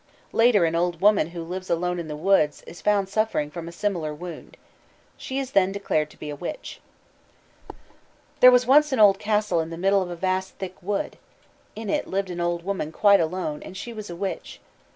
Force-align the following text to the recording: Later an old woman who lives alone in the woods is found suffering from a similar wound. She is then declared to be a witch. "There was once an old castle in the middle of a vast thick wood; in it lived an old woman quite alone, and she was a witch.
Later 0.31 0.65
an 0.65 0.73
old 0.73 0.99
woman 0.99 1.27
who 1.27 1.43
lives 1.43 1.69
alone 1.69 1.99
in 1.99 2.07
the 2.07 2.15
woods 2.15 2.63
is 2.65 2.81
found 2.81 3.07
suffering 3.07 3.51
from 3.51 3.67
a 3.67 3.71
similar 3.71 4.11
wound. 4.15 4.57
She 5.15 5.37
is 5.37 5.51
then 5.51 5.71
declared 5.71 6.09
to 6.09 6.17
be 6.17 6.31
a 6.31 6.35
witch. 6.35 6.81
"There 8.39 8.49
was 8.49 8.65
once 8.65 8.91
an 8.91 8.99
old 8.99 9.19
castle 9.19 9.59
in 9.59 9.69
the 9.69 9.77
middle 9.77 10.01
of 10.01 10.09
a 10.09 10.15
vast 10.15 10.55
thick 10.55 10.73
wood; 10.81 11.19
in 11.75 11.87
it 11.87 12.07
lived 12.07 12.31
an 12.31 12.41
old 12.41 12.63
woman 12.63 12.91
quite 12.91 13.19
alone, 13.19 13.61
and 13.61 13.77
she 13.77 13.93
was 13.93 14.09
a 14.09 14.15
witch. 14.15 14.59